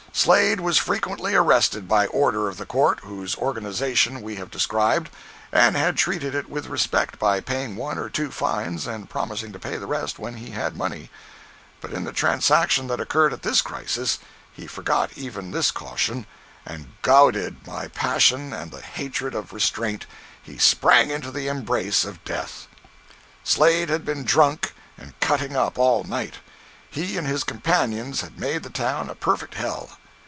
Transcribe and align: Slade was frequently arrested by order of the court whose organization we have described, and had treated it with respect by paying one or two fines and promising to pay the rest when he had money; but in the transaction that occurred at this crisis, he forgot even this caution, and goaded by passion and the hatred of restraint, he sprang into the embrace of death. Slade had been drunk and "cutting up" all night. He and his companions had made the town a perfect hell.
Slade 0.13 0.59
was 0.59 0.77
frequently 0.77 1.33
arrested 1.35 1.87
by 1.87 2.05
order 2.07 2.49
of 2.49 2.57
the 2.57 2.65
court 2.65 2.99
whose 2.99 3.35
organization 3.37 4.21
we 4.21 4.35
have 4.35 4.51
described, 4.51 5.09
and 5.53 5.75
had 5.77 5.97
treated 5.97 6.35
it 6.35 6.49
with 6.49 6.67
respect 6.67 7.17
by 7.17 7.39
paying 7.39 7.75
one 7.77 7.97
or 7.97 8.09
two 8.09 8.29
fines 8.29 8.85
and 8.85 9.09
promising 9.09 9.53
to 9.53 9.57
pay 9.57 9.77
the 9.77 9.87
rest 9.87 10.19
when 10.19 10.35
he 10.35 10.51
had 10.51 10.75
money; 10.75 11.09
but 11.79 11.91
in 11.93 12.03
the 12.03 12.11
transaction 12.11 12.85
that 12.87 12.99
occurred 12.99 13.31
at 13.31 13.41
this 13.41 13.61
crisis, 13.61 14.19
he 14.51 14.67
forgot 14.67 15.11
even 15.15 15.49
this 15.51 15.71
caution, 15.71 16.27
and 16.67 16.91
goaded 17.01 17.63
by 17.63 17.87
passion 17.87 18.51
and 18.53 18.69
the 18.71 18.81
hatred 18.81 19.33
of 19.33 19.53
restraint, 19.53 20.05
he 20.43 20.57
sprang 20.57 21.09
into 21.09 21.31
the 21.31 21.47
embrace 21.47 22.03
of 22.03 22.23
death. 22.25 22.67
Slade 23.45 23.89
had 23.89 24.03
been 24.05 24.25
drunk 24.25 24.73
and 24.99 25.17
"cutting 25.21 25.55
up" 25.55 25.79
all 25.79 26.03
night. 26.03 26.35
He 26.91 27.17
and 27.17 27.25
his 27.25 27.45
companions 27.45 28.19
had 28.19 28.37
made 28.37 28.61
the 28.63 28.69
town 28.69 29.09
a 29.09 29.15
perfect 29.15 29.53
hell. 29.55 29.97